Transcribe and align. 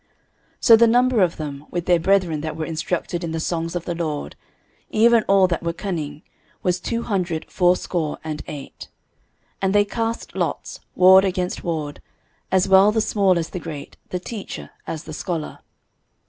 13:025:007 0.01 0.09
So 0.61 0.75
the 0.77 0.87
number 0.87 1.21
of 1.21 1.37
them, 1.37 1.65
with 1.69 1.85
their 1.85 1.99
brethren 1.99 2.41
that 2.41 2.55
were 2.55 2.65
instructed 2.65 3.23
in 3.23 3.33
the 3.33 3.39
songs 3.39 3.75
of 3.75 3.85
the 3.85 3.93
LORD, 3.93 4.35
even 4.89 5.23
all 5.27 5.45
that 5.45 5.61
were 5.61 5.73
cunning, 5.73 6.23
was 6.63 6.79
two 6.79 7.03
hundred 7.03 7.45
fourscore 7.51 8.17
and 8.23 8.41
eight. 8.47 8.87
13:025:008 9.57 9.57
And 9.61 9.75
they 9.75 9.85
cast 9.85 10.35
lots, 10.35 10.79
ward 10.95 11.23
against 11.23 11.63
ward, 11.63 12.01
as 12.51 12.67
well 12.67 12.91
the 12.91 12.99
small 12.99 13.37
as 13.37 13.49
the 13.51 13.59
great, 13.59 13.95
the 14.09 14.17
teacher 14.19 14.71
as 14.87 15.03
the 15.03 15.13
scholar. 15.13 15.59